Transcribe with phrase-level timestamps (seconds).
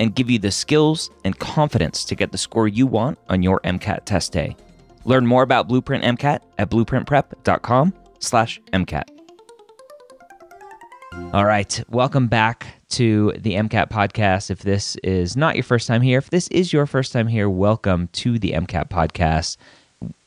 [0.00, 3.60] and give you the skills and confidence to get the score you want on your
[3.60, 4.56] MCAT test day.
[5.04, 9.10] Learn more about Blueprint MCAT at blueprintprep.com/mcat.
[11.32, 14.50] All right, welcome back to the MCAT podcast.
[14.50, 17.50] If this is not your first time here, if this is your first time here,
[17.50, 19.56] welcome to the MCAT podcast.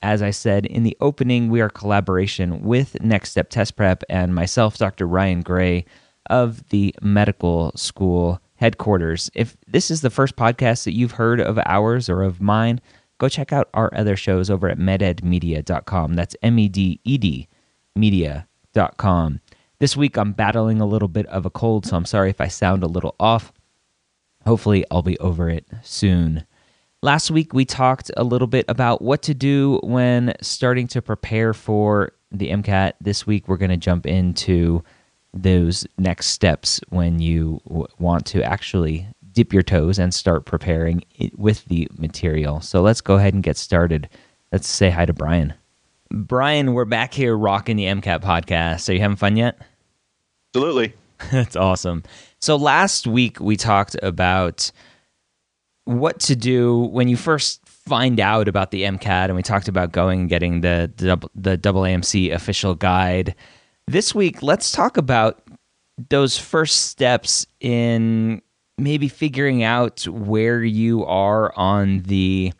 [0.01, 4.35] As I said in the opening, we are collaboration with Next Step Test Prep and
[4.35, 5.07] myself, Dr.
[5.07, 5.85] Ryan Gray
[6.29, 9.29] of the medical school headquarters.
[9.33, 12.79] If this is the first podcast that you've heard of ours or of mine,
[13.17, 16.13] go check out our other shows over at mededmedia.com.
[16.13, 17.49] That's M E D E D
[17.95, 19.41] media.com.
[19.79, 22.47] This week I'm battling a little bit of a cold, so I'm sorry if I
[22.47, 23.51] sound a little off.
[24.45, 26.45] Hopefully, I'll be over it soon.
[27.01, 31.55] Last week, we talked a little bit about what to do when starting to prepare
[31.55, 32.93] for the MCAT.
[33.01, 34.83] This week, we're going to jump into
[35.33, 41.03] those next steps when you w- want to actually dip your toes and start preparing
[41.17, 42.59] it with the material.
[42.61, 44.09] So let's go ahead and get started.
[44.51, 45.53] Let's say hi to Bryan.
[46.11, 48.89] Bryan, we're back here rocking the MCAT podcast.
[48.89, 49.57] Are you having fun yet?
[50.53, 50.93] Absolutely.
[51.31, 52.03] That's awesome.
[52.39, 54.71] So last week we talked about
[55.85, 59.91] what to do when you first find out about the MCAT, and we talked about
[59.91, 63.35] going and getting the the, the double AMC official guide.
[63.87, 65.41] This week, let's talk about
[66.09, 68.41] those first steps in
[68.77, 72.53] maybe figuring out where you are on the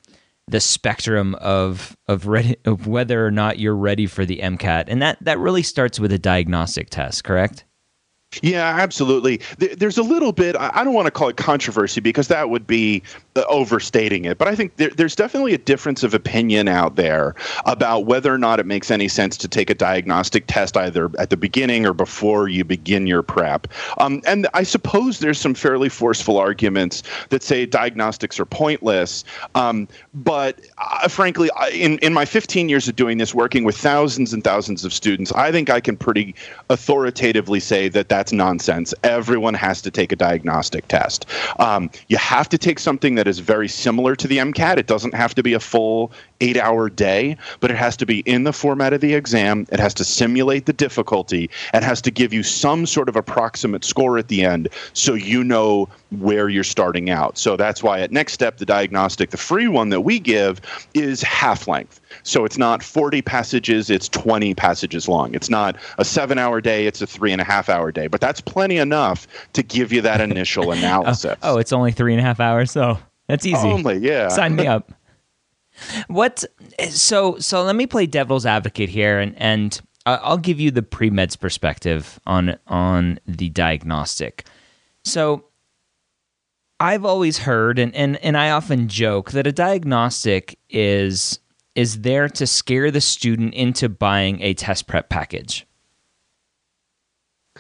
[0.47, 5.01] the spectrum of of ready of whether or not you're ready for the MCAT, and
[5.01, 7.65] that that really starts with a diagnostic test, correct?
[8.41, 9.41] Yeah, absolutely.
[9.57, 13.03] There's a little bit, I don't want to call it controversy because that would be
[13.35, 18.05] uh, overstating it, but I think there's definitely a difference of opinion out there about
[18.05, 21.35] whether or not it makes any sense to take a diagnostic test either at the
[21.35, 23.67] beginning or before you begin your prep.
[23.97, 29.25] Um, and I suppose there's some fairly forceful arguments that say diagnostics are pointless.
[29.55, 34.31] Um, but uh, frankly, in, in my 15 years of doing this, working with thousands
[34.31, 36.33] and thousands of students, I think I can pretty
[36.69, 38.93] authoritatively say that that that's nonsense.
[39.03, 41.25] Everyone has to take a diagnostic test.
[41.57, 44.77] Um, you have to take something that is very similar to the MCAT.
[44.77, 48.19] It doesn't have to be a full eight hour day, but it has to be
[48.21, 49.65] in the format of the exam.
[49.71, 51.49] It has to simulate the difficulty.
[51.73, 55.43] It has to give you some sort of approximate score at the end so you
[55.43, 55.87] know
[56.19, 57.37] where you're starting out.
[57.37, 60.59] So that's why at Next Step, the diagnostic, the free one that we give
[60.93, 62.01] is half length.
[62.23, 65.33] So it's not 40 passages, it's 20 passages long.
[65.33, 68.07] It's not a seven hour day, it's a three and a half hour day.
[68.07, 71.37] But that's plenty enough to give you that initial analysis.
[71.43, 72.97] oh, oh, it's only three and a half hours, so
[73.27, 73.67] that's easy.
[73.67, 74.27] Only, yeah.
[74.27, 74.91] Sign me up.
[76.07, 76.43] What?
[76.89, 81.09] So, so let me play devil's advocate here, and and I'll give you the pre
[81.09, 84.45] meds perspective on on the diagnostic.
[85.03, 85.45] So,
[86.79, 91.39] I've always heard, and, and and I often joke that a diagnostic is
[91.75, 95.65] is there to scare the student into buying a test prep package.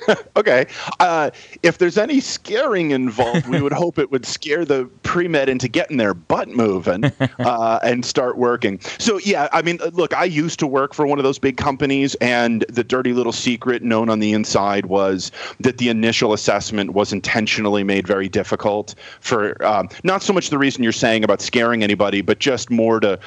[0.35, 0.65] okay.
[0.99, 1.31] Uh,
[1.63, 5.67] if there's any scaring involved, we would hope it would scare the pre med into
[5.67, 7.05] getting their butt moving
[7.39, 8.79] uh, and start working.
[8.99, 12.15] So, yeah, I mean, look, I used to work for one of those big companies,
[12.15, 17.13] and the dirty little secret known on the inside was that the initial assessment was
[17.13, 21.83] intentionally made very difficult for um, not so much the reason you're saying about scaring
[21.83, 23.19] anybody, but just more to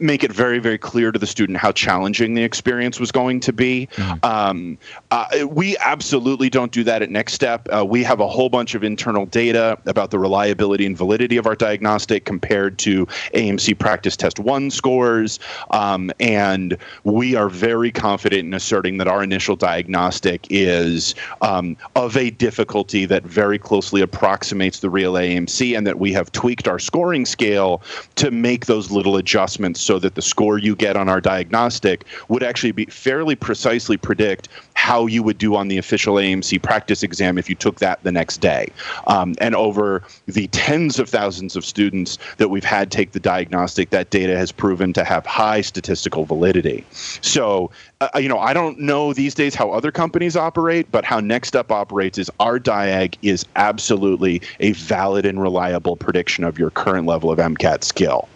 [0.00, 3.52] make it very very clear to the student how challenging the experience was going to
[3.52, 3.88] be.
[3.92, 4.24] Mm-hmm.
[4.24, 4.78] um,
[5.12, 7.68] uh, we absolutely don't do that at next step.
[7.72, 11.46] Uh, we have a whole bunch of internal data about the reliability and validity of
[11.46, 15.38] our diagnostic compared to amc practice test 1 scores.
[15.70, 22.16] Um, and we are very confident in asserting that our initial diagnostic is um, of
[22.16, 26.80] a difficulty that very closely approximates the real amc and that we have tweaked our
[26.80, 27.82] scoring scale
[28.16, 32.04] to make those little adjustments students so that the score you get on our diagnostic
[32.28, 37.02] would actually be fairly precisely predict how you would do on the official AMC practice
[37.02, 38.68] exam if you took that the next day.
[39.06, 43.90] Um, and over the tens of thousands of students that we've had take the diagnostic,
[43.90, 46.84] that data has proven to have high statistical validity.
[46.90, 47.70] So,
[48.00, 51.48] uh, you know, I don't know these days how other companies operate, but how Next
[51.48, 57.06] Step operates is our diag is absolutely a valid and reliable prediction of your current
[57.06, 58.28] level of MCAT skill.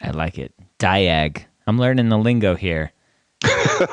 [0.00, 0.52] I like it.
[0.78, 1.44] Diag.
[1.66, 2.92] I'm learning the lingo here.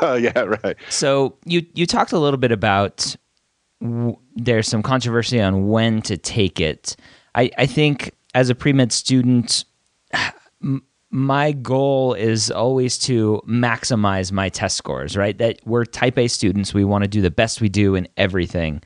[0.02, 0.76] yeah, right.
[0.90, 3.16] So you you talked a little bit about
[3.82, 6.96] w- there's some controversy on when to take it.
[7.36, 9.66] I I think as a pre med student,
[10.64, 15.16] m- my goal is always to maximize my test scores.
[15.16, 16.74] Right, that we're Type A students.
[16.74, 18.82] We want to do the best we do in everything,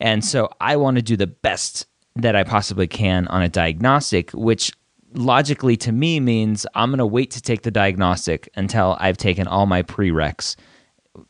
[0.00, 1.86] and so I want to do the best
[2.16, 4.72] that I possibly can on a diagnostic, which
[5.14, 9.46] logically to me means I'm going to wait to take the diagnostic until I've taken
[9.46, 10.56] all my prereqs,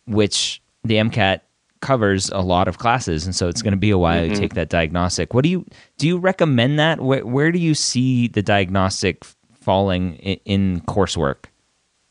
[0.07, 1.41] which the MCAT
[1.81, 4.35] covers a lot of classes, and so it's going to be a while mm-hmm.
[4.35, 5.35] to take that diagnostic.
[5.35, 5.65] What do you
[5.97, 6.07] do?
[6.07, 7.01] You recommend that?
[7.01, 9.25] Where, where do you see the diagnostic
[9.61, 11.45] falling in, in coursework?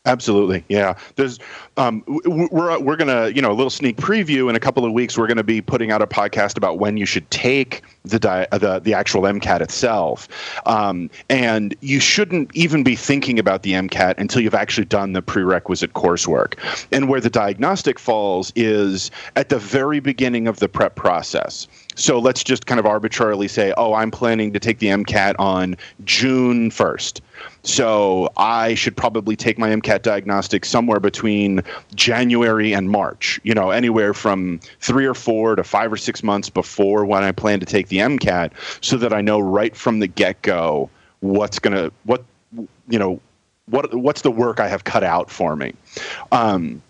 [0.06, 0.98] Absolutely, yeah.
[1.18, 1.38] There's,
[1.76, 5.18] um, we're we're gonna, you know, a little sneak preview in a couple of weeks.
[5.18, 8.80] We're gonna be putting out a podcast about when you should take the di- the
[8.80, 10.28] the actual MCAT itself,
[10.66, 15.22] um, and you shouldn't even be thinking about the MCAT until you've actually done the
[15.22, 16.56] prerequisite coursework.
[16.92, 21.68] And where the diagnostic falls is at the very beginning of the prep process.
[21.96, 25.76] So let's just kind of arbitrarily say, oh, I'm planning to take the MCAT on
[26.04, 27.22] June 1st.
[27.64, 31.62] So I should probably take my MCAT diagnostic somewhere between
[31.96, 36.50] January and March, you know, anywhere from three or four to five or six months
[36.50, 38.52] before when I plan to take the MCAT
[38.82, 40.90] so that I know right from the get go
[41.20, 42.24] what's to, what,
[42.88, 43.20] you know,
[43.68, 45.74] what, what's the work I have cut out for me.
[46.32, 46.82] Um,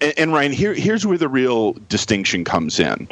[0.00, 3.08] and, and Ryan, here, here's where the real distinction comes in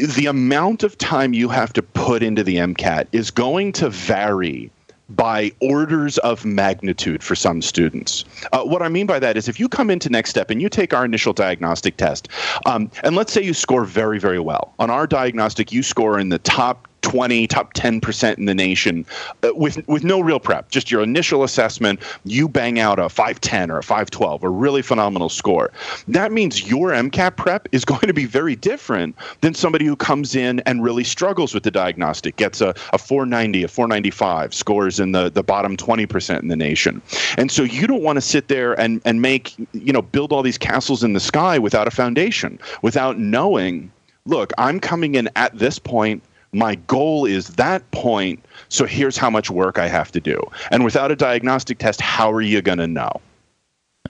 [0.00, 4.70] the amount of time you have to put into the MCAT is going to vary
[5.10, 8.24] by orders of magnitude for some students.
[8.52, 10.68] Uh, what I mean by that is if you come into Next Step and you
[10.68, 12.28] take our initial diagnostic test,
[12.66, 14.74] um, and let's say you score very, very well.
[14.78, 19.04] On our diagnostic, you score in the top 20, top 10% in the nation
[19.42, 20.70] uh, with with no real prep.
[20.70, 25.28] Just your initial assessment, you bang out a 510 or a 512, a really phenomenal
[25.28, 25.70] score.
[26.08, 30.34] That means your MCAT prep is going to be very different than somebody who comes
[30.34, 35.12] in and really struggles with the diagnostic, gets a, a 490, a 495, scores in
[35.12, 37.02] the, the bottom 20% in the nation.
[37.36, 40.42] And so you don't want to sit there and, and make, you know, build all
[40.42, 43.90] these castles in the sky without a foundation, without knowing
[44.26, 48.44] look, I'm coming in at this point my goal is that point.
[48.68, 50.42] So here's how much work I have to do.
[50.70, 53.12] And without a diagnostic test, how are you going to know?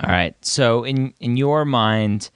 [0.02, 0.34] All right.
[0.40, 2.31] So in in your mind,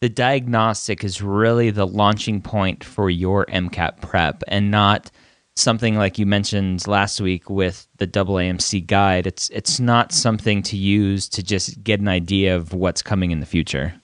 [0.00, 5.10] the diagnostic is really the launching point for your MCAT prep and not
[5.54, 9.26] something like you mentioned last week with the AAMC guide.
[9.26, 13.40] It's it's not something to use to just get an idea of what's coming in
[13.40, 13.94] the future.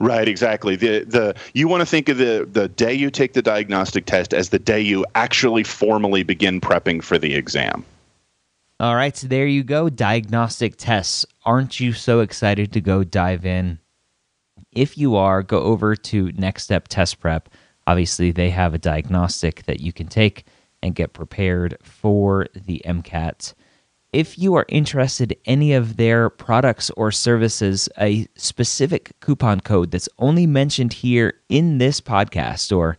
[0.00, 0.76] Right, exactly.
[0.76, 4.32] The the you want to think of the the day you take the diagnostic test
[4.32, 7.84] as the day you actually formally begin prepping for the exam.
[8.78, 9.88] All right, so there you go.
[9.88, 11.24] Diagnostic tests.
[11.44, 13.78] Aren't you so excited to go dive in?
[14.72, 17.48] If you are, go over to Next Step Test Prep.
[17.86, 20.44] Obviously, they have a diagnostic that you can take
[20.82, 23.54] and get prepared for the MCAT
[24.12, 29.90] if you are interested in any of their products or services, a specific coupon code
[29.90, 32.96] that's only mentioned here in this podcast or,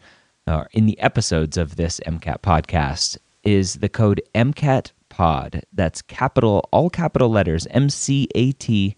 [0.71, 5.63] in the episodes of this MCAT podcast is the code MCAT Pod.
[5.73, 8.95] That's capital, all capital letters, M C A T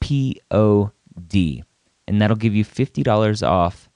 [0.00, 0.90] P O
[1.28, 1.64] D.
[2.06, 3.88] And that'll give you $50 off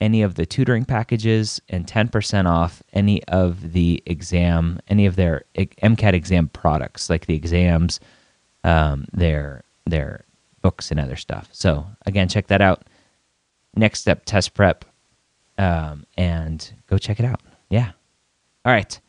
[0.00, 5.44] any of the tutoring packages and 10% off any of the exam, any of their
[5.56, 8.00] MCAT exam products, like the exams,
[8.64, 10.24] um, their their
[10.62, 11.48] books and other stuff.
[11.52, 12.84] So again, check that out.
[13.76, 14.84] Next step, test prep,
[15.58, 17.40] um, and go check it out.
[17.70, 17.92] Yeah.
[18.64, 19.00] All right.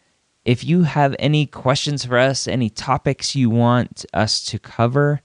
[0.45, 5.21] If you have any questions for us, any topics you want us to cover,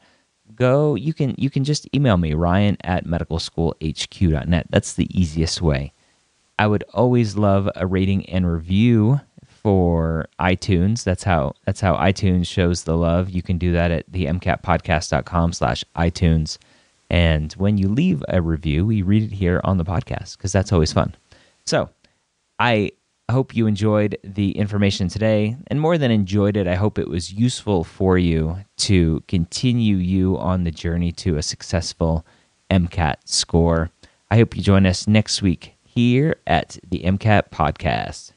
[0.54, 5.92] go you can you can just email me ryan at medicalschoolhq.net that's the easiest way.
[6.58, 11.04] I would always love a rating and review for itunes.
[11.04, 13.30] That's how that's how itunes shows the love.
[13.30, 16.58] You can do that at the mcatpodcast.com slash itunes.
[17.10, 20.72] And when you leave a review we read it here on the podcast because that's
[20.72, 21.14] always fun.
[21.64, 21.88] So
[22.58, 22.92] i
[23.28, 25.56] I hope you enjoyed the information today.
[25.68, 30.36] And more than enjoyed it, I hope it was useful for you to continue you
[30.38, 32.26] on the journey to a successful
[32.70, 33.90] MCAT score.
[34.30, 38.32] I hope you join us next week here at the MCAT Podcast.